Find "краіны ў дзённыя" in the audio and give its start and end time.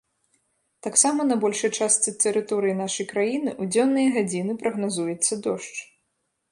3.13-4.09